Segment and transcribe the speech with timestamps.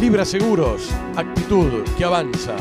[0.00, 2.56] Libra Seguros, actitud que avanza.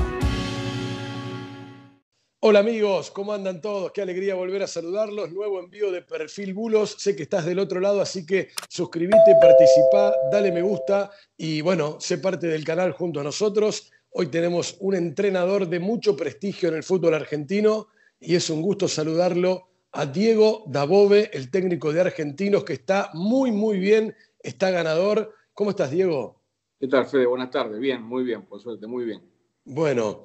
[2.41, 3.93] Hola amigos, ¿cómo andan todos?
[3.93, 5.31] Qué alegría volver a saludarlos.
[5.31, 6.97] Nuevo envío de Perfil Bulos.
[6.99, 11.95] Sé que estás del otro lado, así que suscríbete, participa, dale me gusta y bueno,
[12.01, 13.89] sé parte del canal junto a nosotros.
[14.09, 17.87] Hoy tenemos un entrenador de mucho prestigio en el fútbol argentino
[18.19, 23.53] y es un gusto saludarlo a Diego Dabove, el técnico de Argentinos, que está muy,
[23.53, 24.13] muy bien,
[24.43, 25.33] está ganador.
[25.53, 26.38] ¿Cómo estás, Diego?
[26.79, 27.25] ¿Qué tal, Fede?
[27.25, 27.77] Buenas tardes.
[27.77, 29.21] Bien, muy bien, por suerte, muy bien.
[29.65, 30.23] Bueno,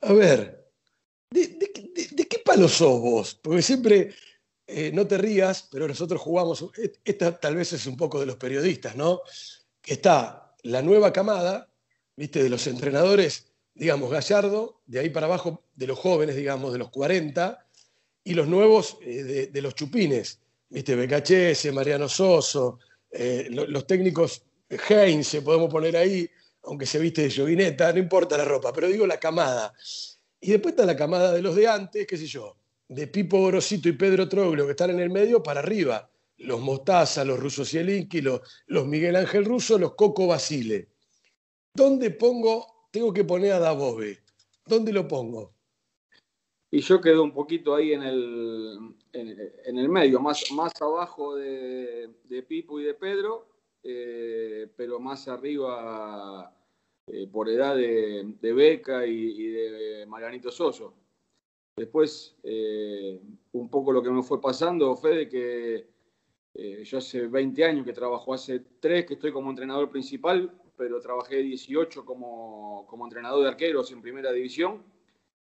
[0.00, 0.70] a ver,
[1.28, 1.58] ¿de,
[2.30, 3.34] qué palo sos vos?
[3.34, 4.14] Porque siempre,
[4.64, 6.64] eh, no te rías, pero nosotros jugamos,
[7.04, 9.22] esta tal vez es un poco de los periodistas, ¿no?
[9.82, 11.68] Que está la nueva camada,
[12.14, 12.44] ¿viste?
[12.44, 16.90] De los entrenadores, digamos, Gallardo, de ahí para abajo, de los jóvenes, digamos, de los
[16.90, 17.66] 40,
[18.22, 20.94] y los nuevos eh, de, los chupines, ¿viste?
[20.94, 22.78] BKHS, Mariano Soso,
[23.10, 26.28] eh, los técnicos Heinz, podemos poner ahí,
[26.64, 29.72] aunque se viste de joguineta, no importa la ropa, pero digo la camada.
[30.40, 32.56] Y después está la camada de los de antes, qué sé yo,
[32.88, 36.10] de Pipo Gorosito y Pedro Troglio, que están en el medio, para arriba.
[36.36, 40.88] Los Mostaza, los Russo Zielinski, los, los Miguel Ángel Russo, los Coco Basile.
[41.74, 42.88] ¿Dónde pongo?
[42.92, 44.22] Tengo que poner a Dabove.
[44.64, 45.54] ¿Dónde lo pongo?
[46.70, 52.10] Y yo quedo un poquito ahí en el, en, el medio, más, más abajo de,
[52.24, 53.47] de Pipo y de Pedro,
[53.82, 56.52] eh, pero más arriba
[57.06, 60.94] eh, por edad de, Beca y, de Marianito Soso.
[61.76, 63.20] Después, eh,
[63.52, 65.86] un poco lo que me fue pasando, Fede, que
[66.82, 71.36] yo hace 20 años que trabajo, hace 3 que estoy como entrenador principal, pero trabajé
[71.36, 74.82] 18 como, como entrenador de arqueros en primera división.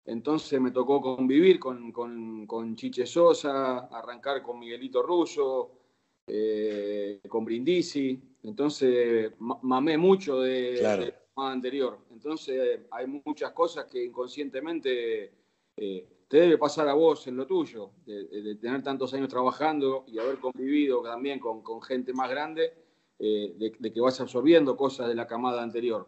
[0.06, 5.81] Entonces me tocó convivir con, con, con Chiche Sosa, arrancar con Miguelito Russo,
[6.27, 11.98] eh, con Brindisi, entonces mamé mucho de, la anterior.
[12.12, 15.33] Entonces hay muchas cosas que inconscientemente
[15.77, 20.19] eh, te debe pasar a vos en lo tuyo, de, tener tantos años trabajando y
[20.19, 22.73] haber convivido también con, gente más grande,
[23.19, 26.07] eh, de, que vas absorbiendo cosas de la camada anterior.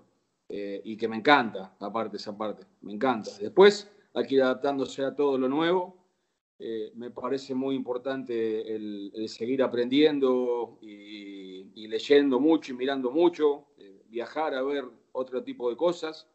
[0.48, 3.30] y que me encanta, aparte esa parte, me encanta.
[3.40, 6.03] Después hay que ir adaptándose a todo lo nuevo
[6.58, 14.02] eh, me parece muy importante el, seguir aprendiendo y, leyendo mucho y mirando mucho, eh,
[14.08, 16.26] viajar a ver otro tipo de cosas,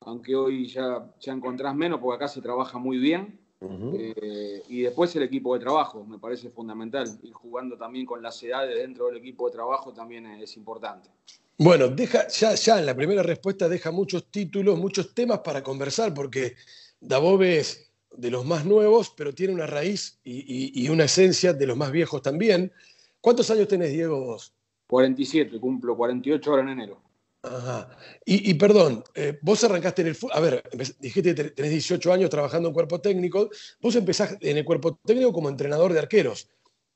[0.00, 3.38] aunque hoy ya, ya encontrás menos porque acá se trabaja muy bien.
[3.66, 7.08] Eh, y después el equipo de trabajo, me parece fundamental.
[7.22, 11.08] Ir jugando también con las edades dentro del equipo de trabajo también es, importante.
[11.56, 16.12] Bueno, deja, ya, ya en la primera respuesta deja muchos títulos, muchos temas para conversar,
[16.12, 16.54] porque
[17.00, 21.76] Dabove es de los más nuevos, pero tiene una raíz y, una esencia de los
[21.76, 22.72] más viejos también.
[23.20, 24.54] ¿Cuántos años tenés, Diego, vos?
[24.86, 27.02] 47, cumplo 48 ahora en enero.
[27.42, 27.96] Ajá.
[28.24, 30.62] Y, perdón, eh, vos arrancaste en el A ver,
[30.98, 33.50] dijiste que tenés 18 años trabajando en cuerpo técnico.
[33.80, 36.48] Vos empezás en el cuerpo técnico como entrenador de arqueros.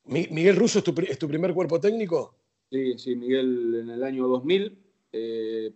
[0.06, 0.84] ¿Miguel Russo es
[1.18, 2.34] tu, primer cuerpo técnico?
[2.70, 4.78] Sí, sí, Miguel en el año 2000.
[5.12, 5.72] Eh,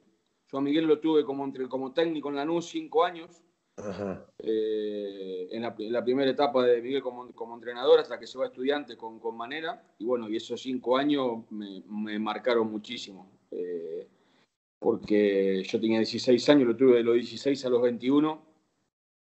[0.51, 3.43] yo a Miguel lo tuve como, como técnico en la NUS cinco años.
[4.39, 9.19] Eh, en, la, primera etapa de Miguel como, entrenador hasta que se va estudiante con,
[9.19, 9.83] con Manera.
[9.99, 13.31] Y bueno, y esos cinco años me, marcaron muchísimo.
[13.51, 14.07] Eh,
[14.79, 18.53] porque yo tenía 16 años, lo tuve de los 16 a los 21.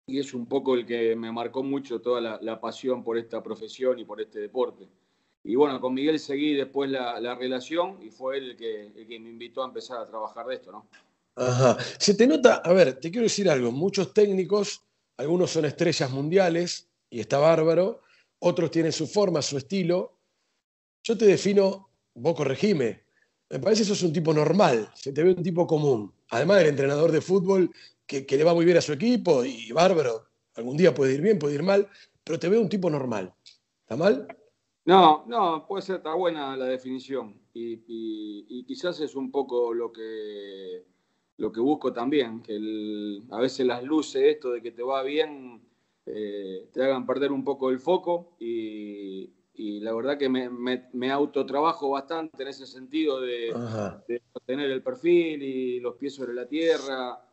[0.07, 3.99] Y es un poco el que me marcó mucho toda la, pasión por esta profesión
[3.99, 4.89] y por este deporte.
[5.43, 9.29] Y bueno, con Miguel seguí después la, relación y fue él que, el que me
[9.29, 10.87] invitó a empezar a trabajar de esto, ¿no?
[11.35, 11.77] Ajá.
[11.97, 14.83] Se te nota, a ver, te quiero decir algo, muchos técnicos,
[15.17, 18.01] algunos son estrellas mundiales y está bárbaro,
[18.39, 20.17] otros tienen su forma, su estilo.
[21.03, 23.05] Yo te defino, vos corregime,
[23.49, 26.13] me parece que sos un tipo normal, se te ve un tipo común.
[26.29, 27.71] Además del entrenador de fútbol
[28.05, 31.39] que, le va muy bien a su equipo y bárbaro, algún día puede ir bien,
[31.39, 31.87] puede ir mal,
[32.23, 33.33] pero te veo un tipo normal.
[33.81, 34.27] ¿Está mal?
[34.83, 37.39] No, no, puede ser, está buena la definición.
[37.53, 40.85] y quizás es un poco lo que
[41.37, 42.55] lo que busco también, que
[43.31, 45.61] a veces las luces, esto de que te va bien,
[46.05, 49.29] eh, te hagan perder un poco el foco y,
[49.79, 53.53] la verdad que me, me, autotrabajo bastante en ese sentido de,
[54.45, 57.23] tener el perfil y los pies sobre la tierra.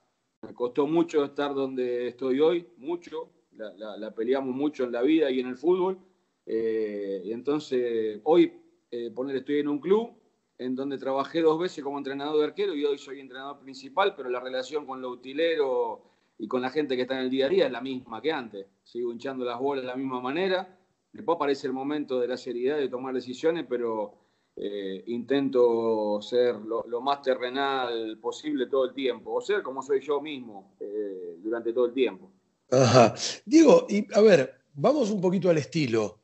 [0.42, 5.40] Me costó mucho estar donde estoy hoy, mucho, la, peleamos mucho en la vida y
[5.40, 5.98] en el fútbol.
[6.44, 8.52] Eh, y entonces, hoy,
[8.90, 10.12] eh, poner, estoy en un club
[10.58, 14.28] en donde trabajé dos veces como entrenador de arquero y hoy soy entrenador principal, pero
[14.28, 16.02] la relación con lo utilero
[16.38, 18.32] y con la gente que está en el día a día es la misma que
[18.32, 18.66] antes.
[18.82, 20.78] Sigo hinchando las bolas de la misma manera.
[21.12, 24.14] Después aparece el momento de la seriedad de tomar decisiones, pero
[24.56, 30.20] eh, intento ser lo, más terrenal posible todo el tiempo, o ser como soy yo
[30.20, 32.32] mismo eh, durante todo el tiempo.
[32.70, 33.14] Ajá.
[33.46, 36.20] Diego, y a ver, vamos un poquito al estilo.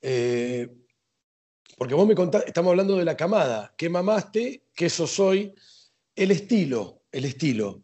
[0.00, 0.81] Eh,
[1.76, 5.54] porque vos me contás, estamos hablando de la camada, qué mamaste, qué eso soy,
[6.14, 7.82] el estilo, el estilo.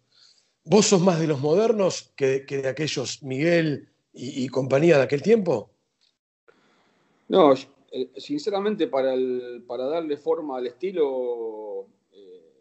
[0.64, 5.70] ¿Vos sos más de los modernos que, de aquellos Miguel y, compañía de aquel tiempo?
[7.29, 9.14] No, eh, sinceramente, para,
[9.67, 12.52] para darle forma al estilo, eh,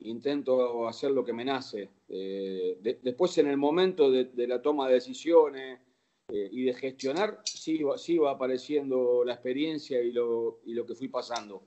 [0.00, 1.90] intento hacer lo que me nace.
[2.08, 5.80] Eh, después, en el momento de, la toma de decisiones
[6.28, 11.08] y de gestionar, sí, sí, va apareciendo la experiencia y lo, y lo que fui
[11.08, 11.62] pasando.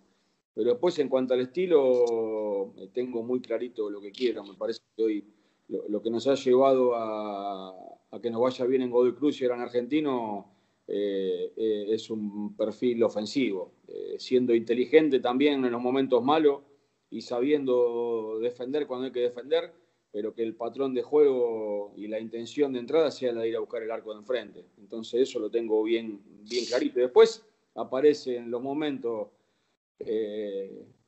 [0.54, 4.44] Pero después, en cuanto al estilo, tengo muy clarito lo que quiero.
[4.44, 5.25] Me parece que hoy
[5.68, 7.69] lo, que nos ha llevado a,
[8.12, 10.45] a, que nos vaya bien en Godoy Cruz y eran argentinos
[10.89, 16.62] eh, eh, es un perfil ofensivo, eh, siendo inteligente también en los momentos malos
[17.10, 19.74] y sabiendo defender cuando hay que defender,
[20.12, 23.56] pero que el patrón de juego y la intención de entrada sea la de ir
[23.56, 24.65] a buscar el arco de enfrente.
[24.77, 27.00] Entonces eso lo tengo bien, bien clarito.
[27.00, 27.45] Después
[27.75, 29.27] aparece en los momentos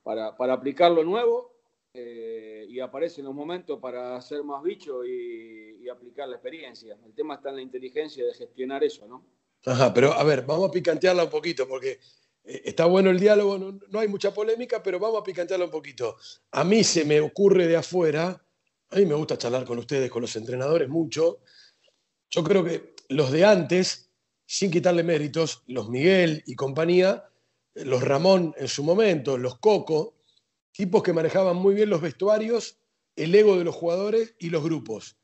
[0.04, 1.54] para, para, aplicar lo nuevo
[1.94, 6.98] y aparece en los momentos para hacer más bicho y, y aplicar la experiencia.
[7.06, 9.24] El tema está en la inteligencia de gestionar eso, ¿no?
[9.66, 12.00] Ajá, pero a ver, vamos a picantearla un poquito, porque
[12.44, 16.18] eh, está bueno el diálogo, no, hay mucha polémica, pero vamos a picantearla un poquito.
[16.52, 18.42] A mí se me ocurre de afuera,
[18.92, 21.40] a mí me gusta charlar con ustedes, con los entrenadores mucho.
[22.30, 24.10] Yo creo que los de antes,
[24.46, 27.30] sin quitarle méritos, los Miguel y compañía,
[27.76, 30.16] los Ramón en su momento, los Coco,
[30.72, 32.78] tipos que manejaban muy bien los vestuarios,
[33.16, 35.18] el ego de los jugadores y los grupos.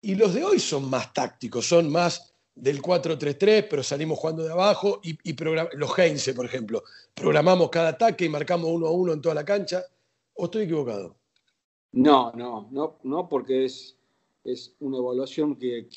[0.00, 4.52] Y los de hoy son más tácticos, son más del 4-3-3, pero salimos jugando de
[4.52, 5.16] abajo y,
[5.76, 6.82] los Heinze, por ejemplo.
[7.14, 9.82] Programamos cada ataque y marcamos uno a uno en toda la cancha.
[10.34, 11.16] ¿O estoy equivocado?
[11.92, 13.98] No, no, no, no porque es,
[14.44, 15.88] es una evaluación que,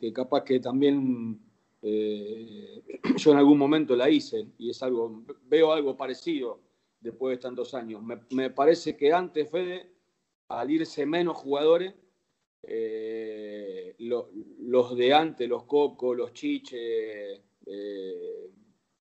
[0.00, 1.40] que, capaz que también
[1.82, 2.82] eh,
[3.16, 6.60] yo en algún momento la hice y es algo, veo algo parecido
[7.00, 8.02] después de tantos años.
[8.30, 9.90] Me, parece que antes, Fede,
[10.48, 11.94] al irse menos jugadores,
[12.62, 18.50] eh, los de antes, los Cocos, los Chiches, eh,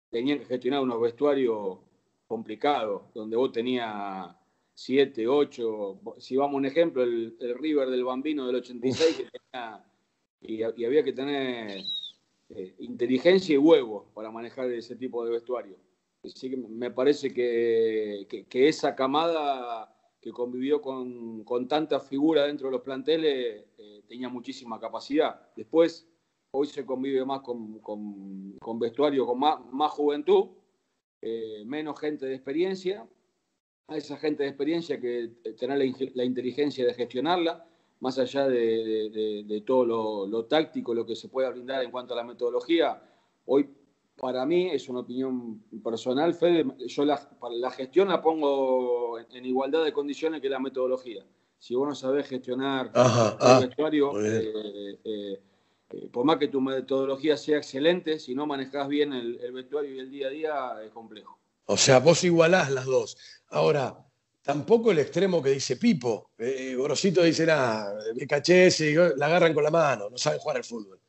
[0.09, 1.79] tenían que gestionar unos vestuarios
[2.27, 4.35] complicados, donde vos tenías
[4.75, 9.83] 7, 8, si vamos a un ejemplo, el, River del Bambino del 86, que tenía,
[10.41, 11.81] y, había que tener
[12.49, 15.77] eh, inteligencia y huevo para manejar ese tipo de vestuario.
[16.23, 19.95] Así que me parece que, que esa camada
[20.25, 25.39] que convivió con, con tanta figura dentro de los planteles, eh, tenía muchísima capacidad.
[25.55, 26.09] Después,
[26.49, 30.47] hoy se convive más con, con, vestuario, con más, más juventud,
[31.21, 33.07] eh, menos gente de experiencia.
[33.87, 35.77] A esa gente de experiencia que tener
[36.15, 37.67] la, inteligencia de gestionarla,
[37.99, 42.13] más allá de, de, todo lo, lo, táctico, lo que se pueda brindar en cuanto
[42.13, 43.01] a la metodología,
[43.45, 43.69] hoy
[44.17, 49.83] para mí, es una opinión personal, Fede, yo la, la gestión la pongo en, igualdad
[49.83, 51.25] de condiciones que la metodología.
[51.57, 55.39] Si vos no sabés gestionar el ah, vestuario, eh, eh,
[55.89, 59.99] eh, por más que tu metodología sea excelente, si no manejás bien el, vestuario y
[59.99, 61.37] el día a día, es complejo.
[61.65, 63.17] O sea, vos igualás las dos.
[63.49, 63.97] Ahora,
[64.41, 66.31] tampoco el extremo que dice Pipo.
[66.77, 68.69] Gorosito dice, nada, me caché,
[69.17, 70.99] la agarran con la mano, no saben jugar al fútbol.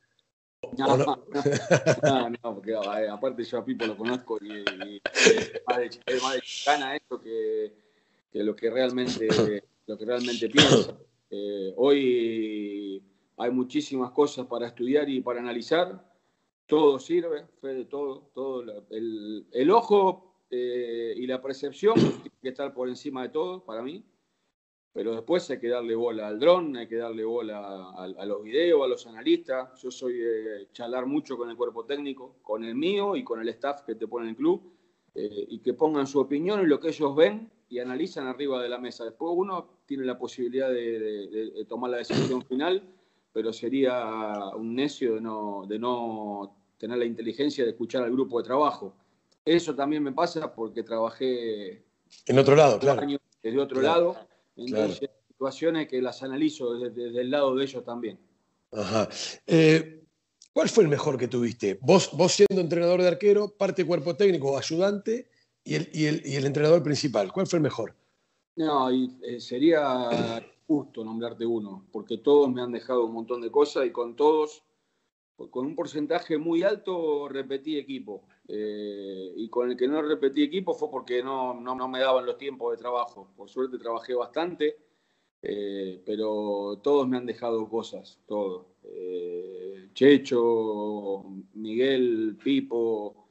[0.79, 6.97] No, no, no, porque aparte yo a Pipo lo conozco y, es más de, chicana
[6.97, 7.73] esto que,
[8.33, 10.97] lo que realmente lo que realmente piensa.
[11.31, 13.03] Eh, hoy
[13.37, 16.05] hay muchísimas cosas para estudiar y para analizar.
[16.67, 18.63] Todo sirve, Fede, todo, todo.
[18.91, 23.83] El, el ojo eh, y la percepción tiene que estar por encima de todo para
[23.83, 24.05] mí
[24.97, 28.83] pero después hay que darle bola al dron, hay que darle bola a, los videos,
[28.83, 29.79] a los analistas.
[29.83, 33.49] Yo soy de charlar mucho con el cuerpo técnico, con el mío y con el
[33.51, 34.73] staff que te pone en el club,
[35.15, 38.71] eh, y que pongan su opinión y lo que ellos ven y analizan arriba de
[38.71, 39.05] la mesa.
[39.05, 42.83] Después uno tiene la posibilidad de, tomar la decisión final,
[43.35, 48.39] pero sería un necio de no, de no tener la inteligencia de escuchar al grupo
[48.39, 48.95] de trabajo.
[49.47, 51.87] Eso también me pasa porque trabajé
[52.27, 53.07] en otro lado, claro.
[53.43, 54.17] desde otro lado
[54.57, 54.93] en
[55.29, 58.19] situaciones que las analizo desde, el lado de ellos también.
[58.73, 59.09] Ajá.
[59.47, 60.03] Eh,
[60.53, 61.79] ¿Cuál fue el mejor que tuviste?
[61.81, 65.29] Vos, vos siendo entrenador de arquero, parte cuerpo técnico ayudante
[65.63, 67.31] y el, y, el, y el, entrenador principal.
[67.31, 67.95] ¿Cuál fue el mejor?
[68.57, 73.87] No, eh, sería justo nombrarte uno, porque todos me han dejado un montón de cosas
[73.87, 74.65] y con todos,
[75.37, 78.25] con un porcentaje muy alto, repetí equipo.
[78.49, 82.39] Eh, y con el que no repetí equipo fue porque no, no, me daban los
[82.39, 83.29] tiempos de trabajo.
[83.37, 84.77] Por suerte trabajé bastante,
[85.43, 88.67] eh, pero todos me han dejado cosas, todos.
[88.85, 91.25] Eh, Checho,
[91.55, 93.29] Miguel, Pipo,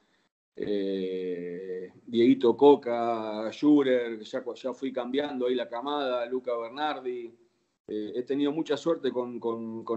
[0.56, 7.45] Dieguito Coca, Schurer, ya, ya fui cambiando ahí la camada, Luca Bernardi.
[7.88, 9.40] Eh, he tenido mucha suerte con,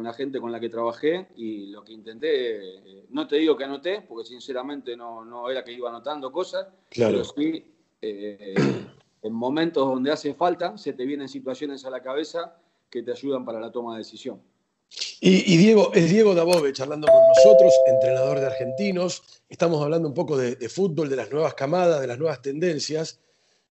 [0.02, 3.64] la gente con la que trabajé y lo que intenté, eh, no te digo que
[3.64, 7.64] anoté, porque sinceramente no, era que iba anotando cosas, pero sí
[8.02, 8.54] eh,
[9.22, 13.46] en momentos donde hace falta se te vienen situaciones a la cabeza que te ayudan
[13.46, 14.42] para la toma de decisión.
[15.20, 19.42] Y, Diego, es Diego Dabove charlando con nosotros, entrenador de argentinos.
[19.48, 23.20] Estamos hablando un poco de fútbol, de las nuevas camadas, de las nuevas tendencias.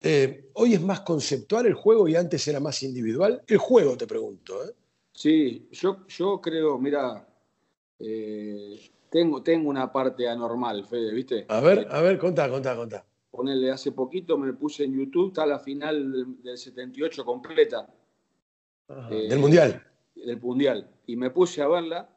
[0.00, 3.42] Eh, hoy es más conceptual el juego y antes era más individual.
[3.46, 4.64] El juego, te pregunto.
[4.64, 4.72] ¿eh?
[5.12, 7.26] Sí, yo, yo creo, mira,
[7.98, 11.46] eh, tengo, tengo una parte anormal, Fede, ¿viste?
[11.48, 13.04] A ver, a ver, contá, contá, contá.
[13.30, 17.86] Ponerle, hace poquito me puse en YouTube, está la final del, 78 completa.
[19.10, 19.82] ¿Del Mundial?
[20.14, 20.88] Del Mundial.
[21.06, 22.08] Y me puse a verla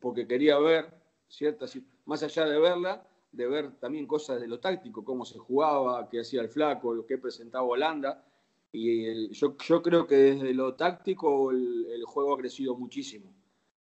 [0.00, 0.86] porque quería ver
[1.28, 6.08] ciertas, más allá de verla, de ver también cosas de lo táctico, cómo se jugaba,
[6.08, 8.24] qué hacía el flaco, lo que presentaba Holanda.
[8.72, 13.32] Y yo, yo, creo que desde lo táctico el, juego ha crecido muchísimo.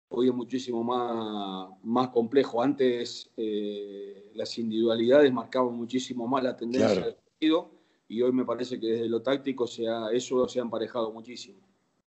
[0.09, 2.63] Hoy es muchísimo más, más complejo.
[2.63, 7.71] Antes eh, las individualidades marcaban muchísimo más la tendencia del partido
[8.09, 11.59] y hoy me parece que desde lo táctico se eso se ha emparejado muchísimo.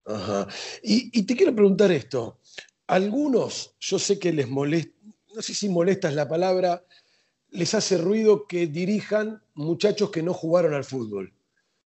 [0.05, 0.47] Ajá.
[0.81, 2.39] Y, y, te quiero preguntar esto.
[2.87, 4.95] Algunos, yo sé que les molesta,
[5.35, 6.83] no sé si molesta es la palabra,
[7.51, 11.33] les hace ruido que dirijan muchachos que no jugaron al fútbol.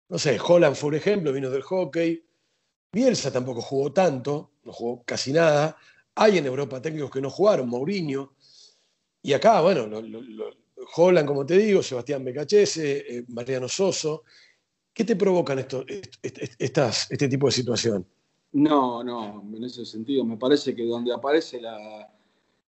[0.09, 2.24] No sé, Holland, por ejemplo, vino del hockey.
[2.91, 5.77] Bielsa tampoco jugó tanto, no jugó casi nada.
[6.15, 8.33] Hay en Europa técnicos que no jugaron, Mourinho.
[9.21, 9.89] Y acá, bueno,
[10.95, 14.24] Holland, como te digo, Sebastián Becachese, eh, Mariano Soso.
[14.93, 15.83] ¿Qué te provocan esto,
[16.21, 18.05] estas, este tipo de situación?
[18.53, 22.09] No, no, en ese sentido, me parece que donde aparece la,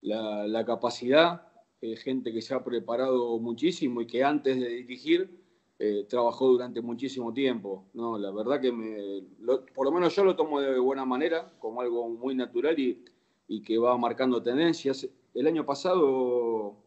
[0.01, 1.47] la capacidad
[1.79, 5.29] eh, gente que se ha preparado muchísimo y que antes de dirigir
[5.77, 7.85] eh, trabajó durante muchísimo tiempo.
[7.93, 9.23] No, la verdad que me,
[9.75, 13.05] por lo menos yo lo tomo de buena manera, como algo muy natural y,
[13.47, 15.07] y que va marcando tendencias.
[15.35, 16.77] El año pasado,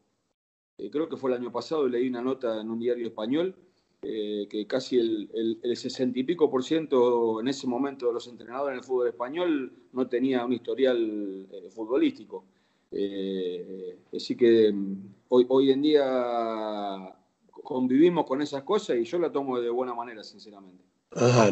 [0.77, 3.55] eh, creo que fue el año pasado, leí una nota en un diario español
[4.03, 8.73] que casi el, el, 60 y pico por ciento en ese momento de los entrenadores
[8.73, 12.47] en el fútbol español no tenía un historial futbolístico.
[12.93, 17.15] Eh, así que mm, hoy, hoy en día
[17.63, 20.83] convivimos con esas cosas y yo la tomo de buena manera, sinceramente.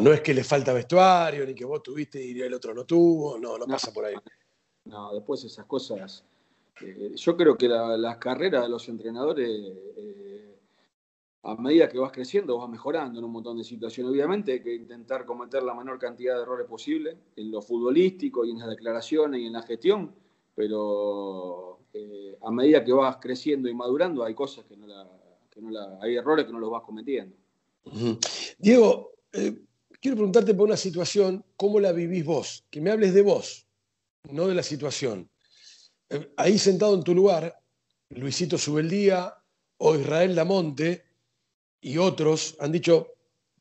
[0.01, 3.37] no es que le falta vestuario, ni que vos tuviste y el otro no tuvo,
[3.37, 4.15] no, no, pasa por ahí.
[4.85, 6.23] No, después esas cosas.
[6.81, 10.55] Eh, yo creo que las carreras de los entrenadores, eh,
[11.43, 14.11] a medida que vas creciendo, vas mejorando en un montón de situaciones.
[14.11, 18.51] Obviamente hay que intentar cometer la menor cantidad de errores posible en lo futbolístico y
[18.51, 20.11] en las declaraciones y en la gestión
[20.59, 26.17] pero eh, a medida que vas creciendo y madurando hay cosas que no la, hay
[26.17, 27.33] errores que no los vas cometiendo.
[28.57, 29.57] Diego, eh,
[30.01, 32.65] quiero preguntarte por una situación, ¿cómo la vivís vos?
[32.69, 33.67] Que me hables de vos,
[34.31, 35.29] no de la situación.
[36.09, 37.57] Eh, ahí sentado en tu lugar,
[38.09, 39.33] Luisito Subeldía
[39.77, 41.05] o Israel Damonte
[41.79, 43.13] y otros han dicho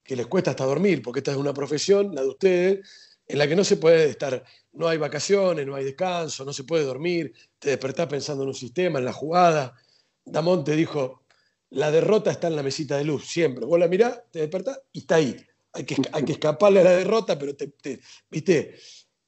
[0.02, 3.46] que les cuesta hasta dormir, porque esta es una profesión, la de ustedes, en la
[3.46, 4.42] que no se puede estar,
[4.72, 8.54] no hay vacaciones, no hay descanso, no se puede dormir, te despertás pensando en un
[8.54, 9.74] sistema, en la jugada.
[10.24, 11.24] Damonte dijo,
[11.70, 13.66] la derrota está en la mesita de luz, siempre.
[13.66, 15.36] Vos la mirás, te despertás y está ahí.
[15.72, 17.70] Hay que, escaparle a la derrota, pero te,
[18.30, 18.76] ¿viste?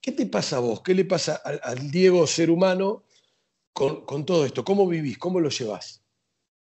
[0.00, 0.80] ¿Qué te pasa a vos?
[0.80, 3.04] ¿Qué le pasa al, Diego ser humano
[3.75, 4.64] con, con, todo esto?
[4.64, 5.19] ¿Cómo vivís?
[5.19, 6.02] ¿Cómo lo llevas?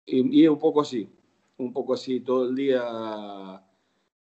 [0.06, 1.08] Y, y un poco así,
[1.56, 3.60] un poco así, todo el día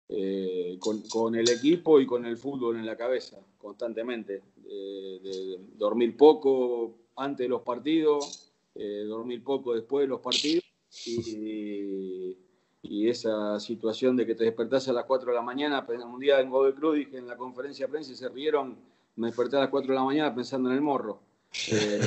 [0.09, 4.43] eh, con, el equipo y con el fútbol en la cabeza, constantemente.
[4.63, 10.65] de dormir poco antes de los partidos, eh, dormir poco después de los partidos
[11.05, 12.37] y,
[13.09, 16.51] esa situación de que te despertás a las 4 de la mañana, un día en
[16.51, 18.77] Godoy Cruz dije en la conferencia de prensa y se rieron,
[19.17, 21.21] me desperté a las 4 de la mañana pensando en el morro.
[21.73, 22.01] Eh,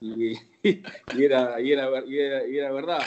[0.00, 3.02] y, era, y, era, y, era, verdad,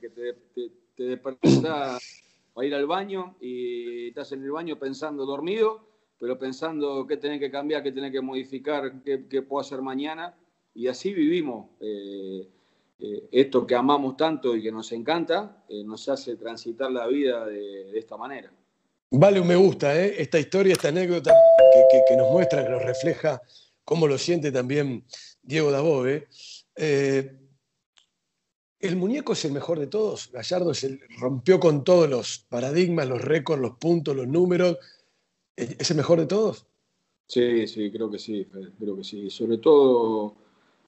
[0.00, 2.22] que te, te, te despertás
[2.62, 5.80] a ir al baño y estás en el baño pensando dormido,
[6.18, 10.34] pero pensando qué tenés que cambiar, qué tenés que modificar, qué, puedo hacer mañana.
[10.74, 11.70] Y así vivimos.
[11.80, 12.48] Eh,
[13.00, 17.46] eh, esto que amamos tanto y que nos encanta, eh, nos hace transitar la vida
[17.46, 18.50] de, esta manera.
[19.10, 21.32] Vale un me gusta, esta historia, esta anécdota
[22.08, 23.40] que, nos muestra, que nos refleja
[23.84, 25.04] cómo lo siente también
[25.42, 26.26] Diego Dabove.
[28.80, 30.30] ¿El muñeco es el mejor de todos?
[30.30, 30.72] Gallardo
[31.18, 34.78] rompió con todos los paradigmas, los récords, los puntos, los números.
[35.56, 36.64] ¿Es el mejor de todos?
[37.26, 38.46] Sí, sí, creo que sí,
[38.78, 39.30] creo que sí.
[39.30, 40.36] Sobre todo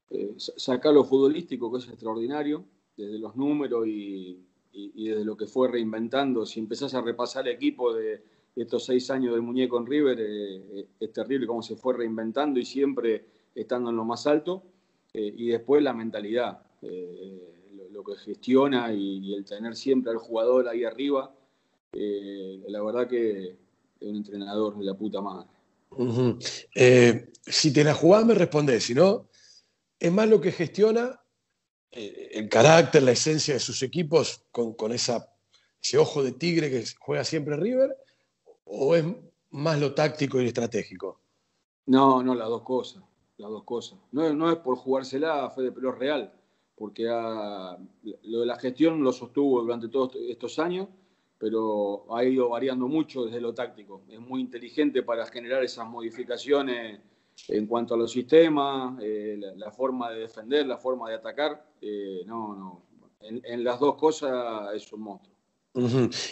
[0.08, 2.64] eh, sacar lo futbolístico, que es extraordinario,
[2.96, 6.46] desde los números y, desde lo que fue reinventando.
[6.46, 8.22] Si empezás a repasar el equipo de,
[8.54, 12.60] estos seis años del muñeco en River, eh, eh, es terrible cómo se fue reinventando
[12.60, 14.62] y siempre estando en lo más alto.
[15.12, 16.62] y después la mentalidad
[18.00, 21.34] lo que gestiona y, el tener siempre al jugador ahí arriba,
[21.92, 25.48] eh, la verdad que es un entrenador de la puta madre.
[26.74, 29.28] Eh, si te la jugás me respondés, si no,
[29.98, 31.20] es más lo que gestiona
[31.90, 35.28] eh, el carácter, la esencia de sus equipos con, esa,
[35.82, 37.96] ese ojo de tigre que juega siempre River,
[38.64, 39.04] o es
[39.50, 41.20] más lo táctico y estratégico?
[41.86, 43.02] No, no, las dos cosas,
[43.36, 43.98] las dos cosas.
[44.12, 46.39] No, no es por jugársela, Fede, pero es real
[46.80, 50.88] porque lo de la gestión lo sostuvo durante todos estos años,
[51.36, 54.00] pero ha ido variando mucho desde lo táctico.
[54.08, 56.98] Es muy inteligente para generar esas modificaciones
[57.48, 61.66] en cuanto a los sistemas, eh, la, forma de defender, la forma de atacar.
[61.82, 62.82] Eh, no, no.
[63.20, 65.36] En, las dos cosas es un monstruo.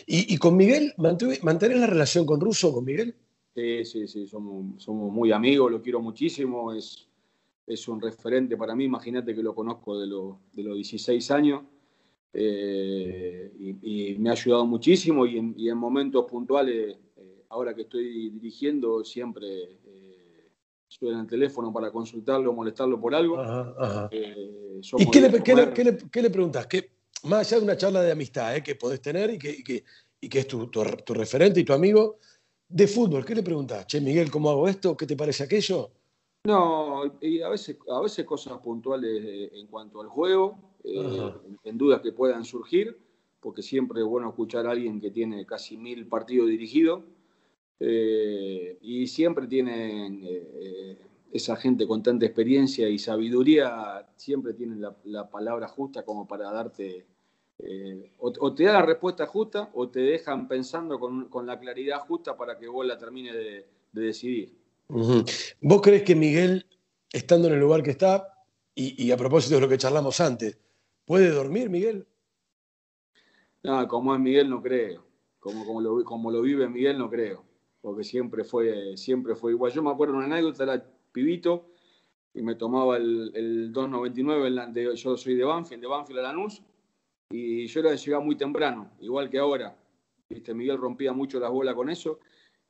[0.06, 3.14] ¿Y, con Miguel, mantener la relación con Russo, con Miguel?
[3.54, 6.72] Sí, sí, sí, somos, somos muy amigos, lo quiero muchísimo.
[6.72, 7.07] Es,
[7.68, 11.62] es un referente para mí, imagínate que lo conozco de, de los 16 años
[12.32, 19.04] eh, y, me ha ayudado muchísimo y en, momentos puntuales, eh, ahora que estoy dirigiendo,
[19.04, 20.50] siempre eh,
[20.86, 23.38] suena el teléfono para consultarlo, molestarlo por algo.
[24.10, 26.68] Eh, ¿Y qué le, qué, le, preguntas?
[27.24, 29.84] más allá de una charla de amistad que podés tener y que,
[30.20, 32.18] y que, es tu, tu, tu, referente y tu amigo,
[32.68, 33.86] de fútbol, ¿qué le preguntas?
[33.86, 34.96] Che, Miguel, ¿cómo hago esto?
[34.96, 35.90] ¿Qué te parece aquello?
[36.48, 41.30] No, y a veces, a veces cosas puntuales eh, en cuanto al juego, eh,
[41.62, 42.98] en dudas que puedan surgir,
[43.38, 47.02] porque siempre es bueno escuchar a alguien que tiene casi mil partidos dirigidos,
[47.78, 50.26] eh, y siempre tienen
[51.30, 57.04] esa gente con tanta experiencia y sabiduría, siempre tienen la, palabra justa como para darte,
[58.16, 62.58] o, te da la respuesta justa o te dejan pensando con, la claridad justa para
[62.58, 64.57] que vos la termines de decidir.
[64.88, 66.66] ¿Vos crees que Miguel,
[67.12, 68.34] estando en el lugar que está,
[68.74, 70.56] y, a propósito de lo que charlamos antes,
[71.04, 72.06] puede dormir Miguel?
[73.64, 75.04] No, como es Miguel no creo.
[75.40, 77.44] Como, como, lo, como lo vive Miguel no creo.
[77.80, 79.72] Porque siempre fue, siempre fue igual.
[79.72, 81.72] Yo me acuerdo de una anécdota, era pibito,
[82.32, 86.62] y me tomaba el, el 2.99, yo soy de Banfield, de Banfield a Lanús,
[87.30, 89.76] y yo era de llegar muy temprano, igual que ahora.
[90.30, 90.54] ¿Viste?
[90.54, 92.20] Miguel rompía mucho las bolas con eso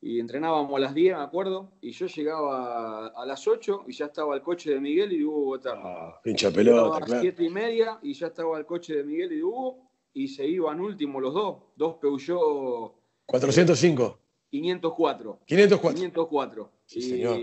[0.01, 4.07] y entrenábamos a las 10, me acuerdo, y yo llegaba a las 8 y ya
[4.07, 5.59] estaba el coche de Miguel y de Hugo.
[5.67, 9.33] Ah, pincha pelota, A las 7 y media y ya estaba el coche de Miguel
[9.33, 12.95] y de Hugo y se iban último los dos, dos Peugeot.
[13.27, 14.19] 405.
[14.51, 15.41] 504.
[15.45, 15.95] 504.
[15.95, 16.73] 504.
[16.87, 17.39] Sí, señor.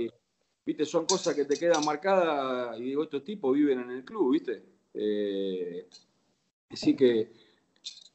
[0.65, 4.31] Viste, son cosas que te quedan marcadas y digo, estos tipos viven en el club,
[4.31, 4.63] ¿viste?
[4.93, 5.87] Eh,
[6.71, 7.31] así que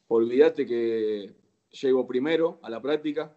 [0.09, 1.33] olvídate que
[1.71, 3.33] llego primero a la práctica,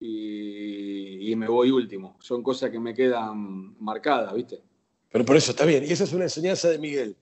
[0.00, 2.16] y, me voy último.
[2.20, 4.62] Son cosas que me quedan marcadas, ¿viste?
[5.10, 5.84] Pero por eso está bien.
[5.84, 7.16] Y esa es una enseñanza de Miguel.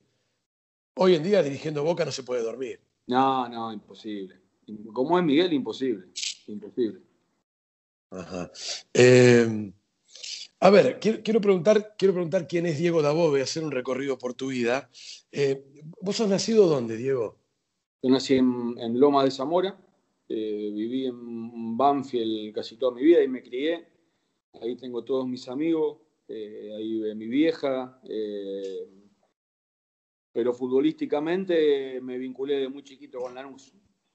[0.95, 2.81] Hoy en día dirigiendo Boca no se puede dormir.
[3.07, 4.41] No, no, imposible.
[4.93, 6.09] Como es Miguel, imposible.
[6.47, 7.01] Imposible.
[8.11, 8.51] Ajá.
[8.95, 9.73] Eh,
[10.61, 14.49] a ver, quiero, preguntar, quiero preguntar quién es Diego Dabove, hacer un recorrido por tu
[14.49, 14.89] vida.
[15.31, 15.63] Eh,
[16.01, 17.39] ¿Vos has nacido dónde, Diego?
[18.03, 19.79] Yo nací en, en Loma de Zamora,
[20.29, 23.87] eh, viví en Banfield casi toda mi vida y me crié.
[24.61, 28.01] Ahí tengo todos mis amigos, eh, ahí vive mi vieja.
[28.09, 28.89] Eh,
[30.33, 33.73] pero futbolísticamente me vinculé de muy chiquito con Lanús.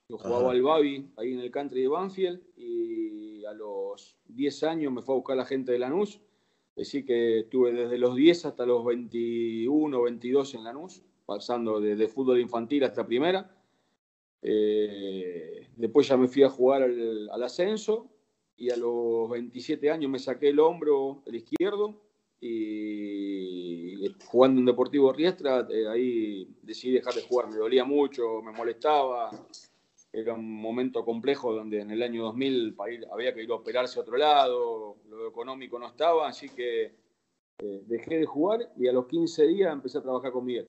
[0.07, 4.93] Yo jugaba al Babi ahí en el country de Banfield y a los 10 años
[4.93, 6.19] me fue a buscar la gente de Lanús.
[6.77, 12.39] Así que estuve desde los 10 hasta los 21, 22 en Lanús, pasando desde fútbol
[12.39, 13.60] infantil hasta primera.
[14.41, 18.09] Eh, después ya me fui a jugar al, ascenso
[18.57, 22.01] y a los 27 años me saqué el hombro, el izquierdo,
[22.39, 27.49] y jugando en Deportivo Riestra, eh, ahí decidí dejar de jugar.
[27.49, 29.29] Me dolía mucho, me molestaba.
[30.11, 32.75] Era un momento complejo donde en el año 2000
[33.11, 36.95] había que ir a operarse a otro lado, lo económico no estaba, así que
[37.59, 40.67] eh, dejé de jugar y a los 15 días empecé a trabajar con Miguel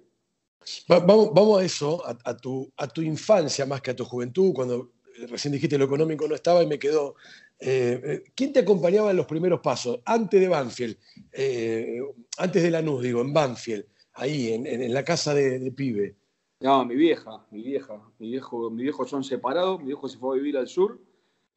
[0.89, 4.93] vamos, a eso, a, tu, infancia más que a tu juventud, cuando
[5.29, 7.15] recién dijiste lo económico no estaba y me quedó.
[7.59, 10.01] Eh, eh, ¿Quién te acompañaba en los primeros pasos?
[10.05, 10.97] Antes de Banfield,
[11.33, 12.01] eh,
[12.39, 16.17] antes de Lanús, digo, en Banfield, ahí, en, la casa de, pibe.
[16.61, 18.01] No, mi vieja, mi vieja.
[18.19, 21.01] Mi viejo, mi viejo son separados, mi viejo se fue a vivir al sur,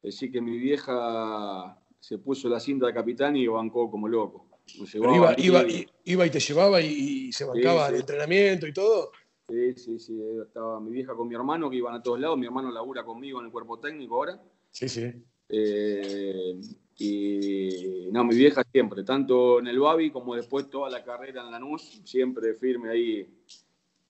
[0.06, 4.45] así que mi vieja se puso la cinta de capitán y bancó como loco.
[4.74, 5.64] Iba, iba,
[6.04, 9.12] iba, y te llevaba y, se bancaba el entrenamiento y todo.
[9.48, 10.20] Sí, sí, sí.
[10.42, 12.36] Estaba mi vieja con mi hermano que iban a todos lados.
[12.36, 14.40] Mi hermano labura conmigo en el cuerpo técnico ahora.
[14.70, 15.12] Sí, sí.
[15.48, 16.60] Eh,
[16.98, 21.50] y no, mi vieja siempre, tanto en el Babi como después toda la carrera en
[21.50, 23.28] Lanús, siempre firme ahí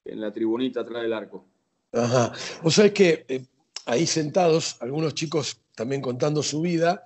[0.04, 1.44] en la tribunita atrás del arco.
[1.92, 2.32] Ajá.
[2.62, 3.44] O sea, es que eh,
[3.86, 7.02] ahí sentados, algunos chicos también contando su vida,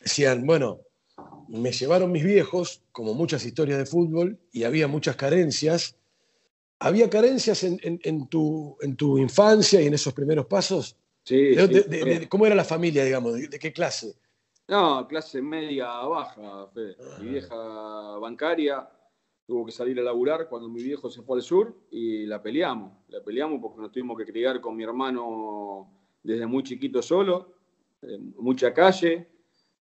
[0.00, 0.80] decían, bueno,
[1.48, 5.96] me llevaron mis viejos, como muchas historias de fútbol, y había muchas carencias.
[6.78, 10.96] ¿Había carencias en, tu, en tu infancia y en esos primeros pasos?
[11.22, 11.56] Sí.
[12.28, 13.34] ¿Cómo era la familia, digamos?
[13.34, 14.14] ¿De, qué clase?
[14.68, 17.18] No, clase media baja, Mi ah.
[17.20, 17.56] vieja
[18.18, 18.88] bancaria
[19.46, 22.92] tuvo que salir a laburar cuando mi viejo se fue al sur y la peleamos.
[23.08, 25.88] La peleamos porque nos tuvimos que criar con mi hermano
[26.22, 27.54] desde muy chiquito solo,
[28.36, 29.28] mucha calle.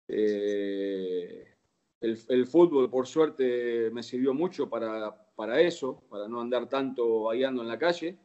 [0.07, 1.53] Eh,
[2.00, 7.62] el, fútbol, por suerte, me sirvió mucho para, para eso, para no andar tanto bailando
[7.62, 8.18] en la calle.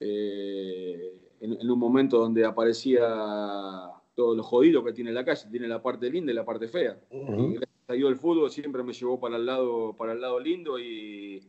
[0.00, 3.08] Eh, en, un momento donde aparecía
[4.14, 6.98] todo lo jodido que tiene la calle, tiene la parte linda y la parte fea.
[7.10, 10.40] Y gracias a Dios el fútbol siempre me llevó para el lado, para el lado
[10.40, 11.40] lindo y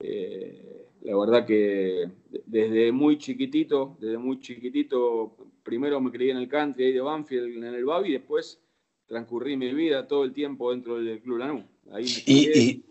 [0.00, 2.10] eh, la verdad que
[2.46, 7.64] desde muy chiquitito, desde muy chiquitito, primero me crié en el country ahí de Banfield,
[7.64, 8.60] en el Babi, y después
[9.08, 11.64] transcurrí mi vida todo el tiempo dentro del Club Lanús.
[11.90, 12.84] Ahí y,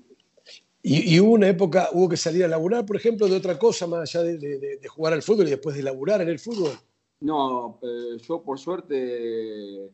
[0.89, 4.15] y, hubo una época, hubo que salir a laburar, por ejemplo, de otra cosa más
[4.15, 6.71] allá de, jugar al fútbol y después de laburar en el fútbol.
[7.19, 9.91] No, eh, yo por suerte,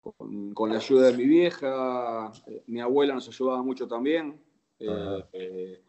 [0.00, 4.38] con, la ayuda de mi vieja, eh, mi abuela nos ayudaba mucho también,
[4.78, 5.80] eh,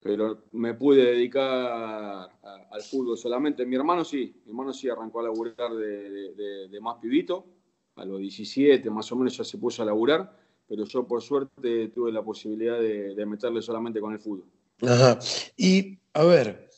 [0.00, 3.64] pero me pude dedicar al fútbol solamente.
[3.64, 7.55] Mi hermano sí, mi hermano sí arrancó a laburar de, de más pibito,
[7.96, 11.88] a los 17 más o menos ya se puso a laburar, pero yo por suerte
[11.88, 14.46] tuve la posibilidad de, meterle solamente con el fútbol.
[14.82, 15.18] Ajá.
[15.56, 16.68] Y a ver,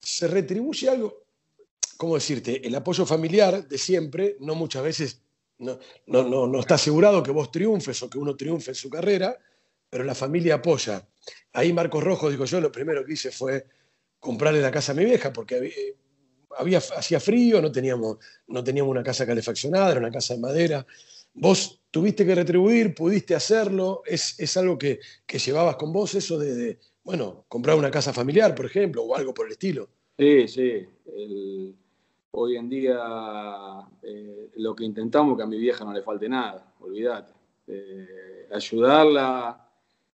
[0.00, 1.24] ¿se retribuye algo?
[1.96, 2.66] ¿Cómo decirte?
[2.66, 5.22] El apoyo familiar de siempre, no muchas veces,
[5.58, 9.36] no, no, no, está asegurado que vos triunfes o que uno triunfe en su carrera,
[9.90, 11.06] pero la familia apoya.
[11.52, 13.66] Ahí Marcos Rojo dijo yo, lo primero que hice fue
[14.20, 15.96] comprarle la casa a mi vieja, porque
[16.56, 20.86] había, hacía frío, no teníamos, no teníamos una casa calefaccionada, era una casa de madera.
[21.34, 25.00] Vos tuviste que retribuir, pudiste hacerlo, es, algo que,
[25.44, 29.46] llevabas con vos, eso de, bueno, comprar una casa familiar, por ejemplo, o algo por
[29.46, 29.88] el estilo.
[30.18, 30.86] Sí, sí.
[32.32, 32.98] hoy en día
[34.02, 37.32] eh, lo que intentamos es que a mi vieja no le falte nada, olvídate.
[37.68, 39.68] Eh, ayudarla,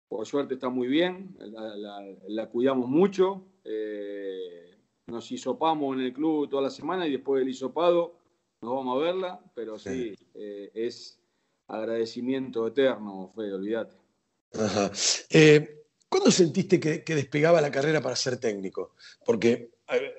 [0.08, 1.36] por suerte está muy bien,
[2.28, 3.44] la, cuidamos mucho.
[3.64, 4.71] Eh,
[5.12, 8.16] nos hisopamos en el club toda la semana y después del hisopado
[8.62, 11.20] nos vamos a verla, pero sí, eh, es
[11.68, 13.96] agradecimiento eterno, Fede, olvídate.
[14.54, 14.92] Ajá.
[15.30, 18.96] Eh, ¿Cuándo sentiste que, despegaba la carrera para ser técnico?
[19.26, 19.72] Porque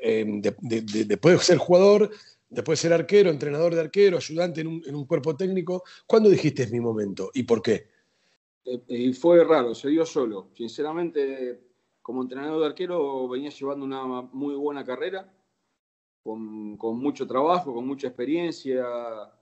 [0.03, 0.25] eh,
[0.61, 2.11] después de ser jugador,
[2.49, 6.31] después de ser arquero, entrenador de arquero, ayudante en un, en un cuerpo técnico, ¿cuándo
[6.31, 7.93] dijiste es mi momento y por qué?
[8.65, 10.51] y fue raro, se dio solo.
[10.57, 11.61] Sinceramente,
[12.03, 15.33] como entrenador de arquero venía llevando una muy buena carrera,
[16.23, 18.85] con, mucho trabajo, con mucha experiencia.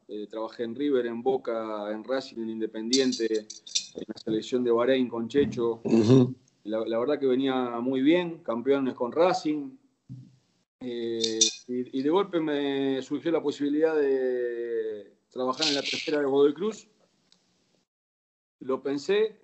[0.09, 5.09] Eh, trabajé en River, en Boca, en Racing, en Independiente, en la selección de Bahrein
[5.09, 5.83] con Checho.
[6.64, 9.77] la, verdad que venía muy bien, campeones con Racing.
[10.81, 16.55] Eh, y, de golpe me surgió la posibilidad de trabajar en la tercera de Godoy
[16.55, 16.88] Cruz.
[18.61, 19.38] Lo pensé,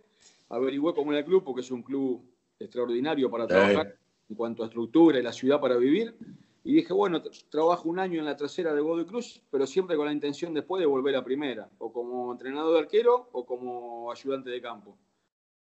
[0.49, 2.23] averigüé cómo era el club, porque es un club
[2.59, 3.97] extraordinario para trabajar
[4.29, 6.17] en cuanto a estructura y la ciudad para vivir.
[6.65, 10.07] Y dije, bueno, trabajo un año en la trasera de Godoy Cruz, pero siempre con
[10.07, 14.51] la intención después de volver a primera, o como entrenador de arquero o como ayudante
[14.51, 14.99] de campo.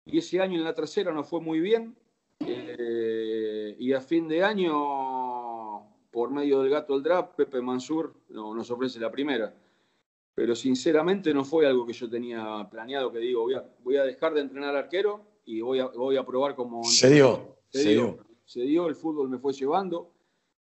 [0.07, 1.95] Y ese año en la trasera no fue muy bien,
[2.41, 4.73] eh, y a fin de año,
[6.11, 9.55] por medio del gato del draft, Pepe Mansur no, nos ofrece la primera.
[10.35, 14.05] Pero sinceramente no fue algo que yo tenía planeado, que digo, voy a, voy a
[14.05, 16.85] dejar de entrenar arquero y voy a, voy a probar como...
[16.85, 18.19] Se dio, se, dio.
[18.45, 20.13] Se dio, el fútbol me fue llevando,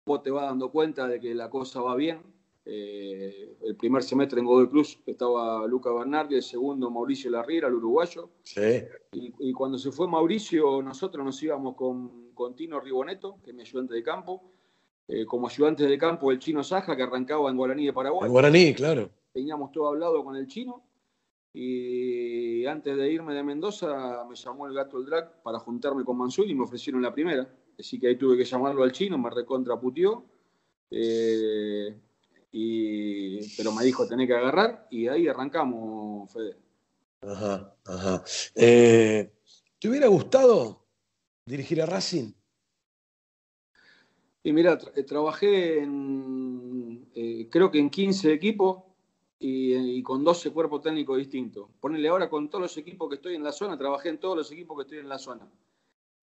[0.05, 2.21] vos te vas dando cuenta de que la cosa va bien.
[2.69, 7.75] Eh, el primer semestre en Godoy Cruz estaba Luca Bernardi, el segundo Mauricio Larriera, el
[7.75, 8.31] uruguayo.
[8.43, 8.83] Sí.
[9.13, 13.63] Y, cuando se fue Mauricio, nosotros nos íbamos con, con Tino Riboneto, que es mi
[13.63, 14.43] ayudante de campo,
[15.09, 18.27] eh, como ayudante de campo el chino Saja, que arrancaba en Guaraní de Paraguay.
[18.27, 19.11] En Guaraní, claro.
[19.33, 20.86] Teníamos todo hablado con el chino
[21.59, 26.19] y antes de irme de Mendoza me llamó el gato el drag para juntarme con
[26.19, 27.49] Mansur y me ofrecieron la primera.
[27.79, 30.23] Así que ahí tuve que llamarlo al chino, me recontraputió.
[30.91, 31.99] Eh,
[33.57, 36.57] pero me dijo, tenés que agarrar y ahí arrancamos, Fede.
[37.23, 38.23] Ajá, ajá.
[38.55, 39.33] Eh,
[39.79, 40.85] ¿Te hubiera gustado
[41.47, 42.33] dirigir a Racing?
[44.43, 48.86] Y mira, trabajé en, eh, creo que en 15 equipos
[49.39, 51.69] y, con 12 cuerpos técnicos distintos.
[51.81, 54.51] Ponele ahora con todos los equipos que estoy en la zona, trabajé en todos los
[54.51, 55.49] equipos que estoy en la zona.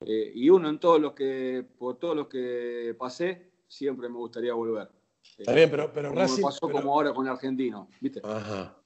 [0.06, 4.90] y uno en todos los que, por todos los que pasé, siempre me gustaría volver.
[5.38, 6.42] Está bien, pero, pero Racing.
[6.42, 8.22] pasó como ahora con el argentino, ¿viste?
[8.24, 8.78] Ajá.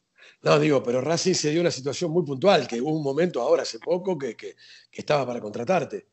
[0.42, 3.64] No, digo, pero Racing se dio una situación muy puntual, que hubo un momento ahora
[3.64, 4.56] hace poco que,
[4.92, 6.08] estaba para contratarte.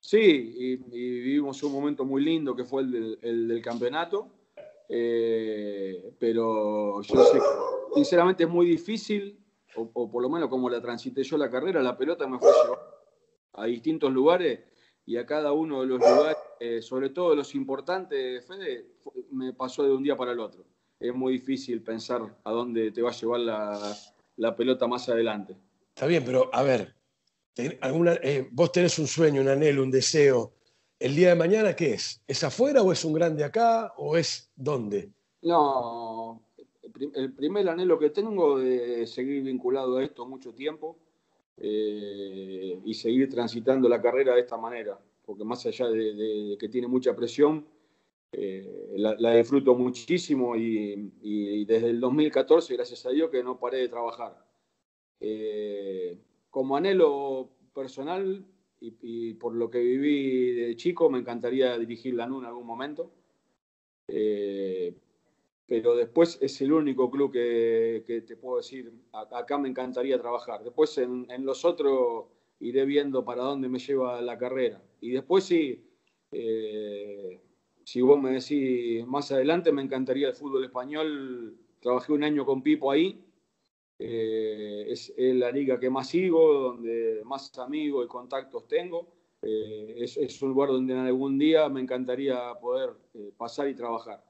[0.00, 4.28] Sí, y, vivimos un momento muy lindo que fue el del, campeonato.
[4.92, 7.38] Eh, pero yo sé
[7.94, 9.38] sinceramente es muy difícil,
[9.76, 12.50] o, por lo menos como la transité yo la carrera, la pelota me fue
[13.52, 14.60] a distintos lugares
[15.06, 18.86] y a cada uno de los lugares, eh, sobre todo los importantes, Fede,
[19.32, 20.64] me pasó de un día para el otro.
[20.98, 25.56] Es muy difícil pensar a dónde te va a llevar la, pelota más adelante.
[25.94, 26.94] Está bien, pero a ver,
[27.80, 30.52] alguna, eh, vos tenés un sueño, un anhelo, un deseo.
[31.00, 32.22] ¿El día de mañana qué es?
[32.28, 35.10] ¿Es afuera o es un grande acá o es dónde?
[35.40, 36.42] No,
[37.14, 40.98] el primer anhelo que tengo de seguir vinculado a esto mucho tiempo
[41.56, 46.86] eh, y seguir transitando la carrera de esta manera, porque más allá de, que tiene
[46.86, 47.66] mucha presión,
[48.30, 53.88] eh, la, disfruto muchísimo y, desde el 2014, gracias a Dios, que no paré de
[53.88, 54.36] trabajar.
[55.18, 56.18] Eh,
[56.50, 58.44] como anhelo personal
[58.80, 63.12] y, por lo que viví de chico, me encantaría dirigir la NU en algún momento
[65.70, 70.64] pero después es el único club que, te puedo decir, acá me encantaría trabajar.
[70.64, 72.24] Después en, los otros
[72.58, 74.82] iré viendo para dónde me lleva la carrera.
[75.00, 75.80] Y después sí,
[76.32, 77.40] eh,
[77.84, 81.56] si vos me decís más adelante, me encantaría el fútbol español.
[81.78, 83.24] Trabajé un año con Pipo ahí.
[84.02, 89.08] Eh, es, la liga que más sigo, donde más amigos y contactos tengo.
[89.42, 92.90] Eh, es, un lugar donde algún día me encantaría poder
[93.36, 94.24] pasar y trabajar.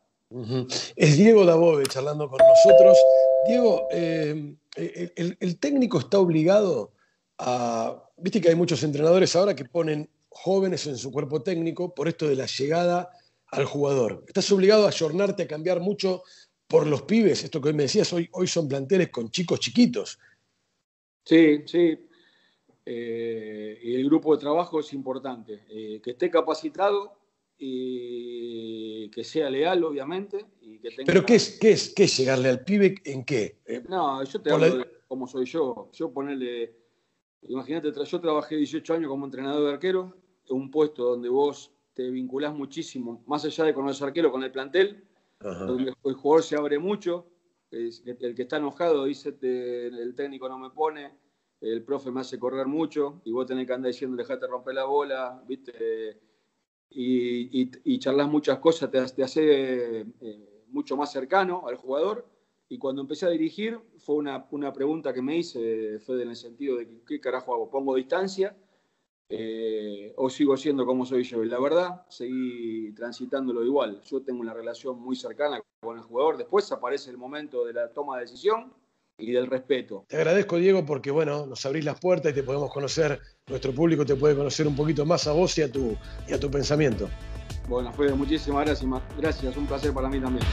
[0.96, 2.98] Es Diego Dabove charlando con nosotros.
[3.46, 6.92] Diego, eh, el, técnico está obligado
[7.38, 8.08] a.
[8.16, 12.28] Viste que hay muchos entrenadores ahora que ponen jóvenes en su cuerpo técnico por esto
[12.28, 13.10] de la llegada
[13.46, 14.24] al jugador.
[14.26, 16.22] ¿Estás obligado a ayornarte, a cambiar mucho
[16.70, 17.42] por los pibes?
[17.42, 20.18] Esto que hoy me decías, hoy, hoy son planteles con chicos chiquitos.
[21.24, 21.98] Sí, sí.
[22.86, 25.64] Eh, y el grupo de trabajo es importante.
[25.68, 27.18] Eh, que esté capacitado
[27.58, 30.46] y que sea leal, obviamente.
[30.62, 32.94] Y que tenga ¿Pero qué es, qué, es, qué es llegarle al pibe?
[33.04, 33.58] ¿En qué?
[33.66, 35.90] Eh, no, yo te hablo de cómo soy yo.
[35.92, 36.76] Yo ponerle.
[37.48, 40.16] Imagínate, yo trabajé 18 años como entrenador de arquero,
[40.50, 44.52] un puesto donde vos te vinculás muchísimo, más allá de con los arqueros, con el
[44.52, 45.04] plantel,
[45.40, 47.26] donde el jugador se abre mucho.
[47.70, 51.12] el que está enojado dice: el técnico no me pone,
[51.60, 54.84] el profe me hace correr mucho, y vos tenés que andar diciendo: dejate romper la
[54.84, 56.20] bola, ¿viste?
[56.90, 62.26] y, y, charlas muchas cosas, te, hace eh, mucho más cercano al jugador.
[62.68, 66.36] Y cuando empecé a dirigir, fue una, una pregunta que me hice, Fede, en el
[66.36, 68.56] sentido de qué carajo hago, pongo distancia
[69.32, 71.44] eh, o sigo siendo como soy yo.
[71.44, 74.02] Y la verdad, seguí transitándolo igual.
[74.02, 76.36] Yo tengo una relación muy cercana con el jugador.
[76.36, 78.72] Después aparece el momento de la toma de decisión
[79.16, 80.04] y del respeto.
[80.08, 84.04] Te agradezco, Diego, porque bueno, nos abrís las puertas y te podemos conocer, nuestro público
[84.04, 87.08] te puede conocer un poquito más a vos y a tu, y a tu pensamiento.
[87.68, 90.44] Bueno, fue muchísimas gracias, gracias, un placer para mí también.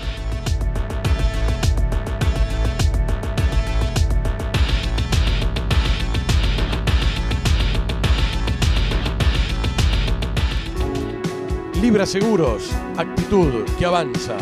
[11.81, 14.37] Libra Seguros, actitud que avanza.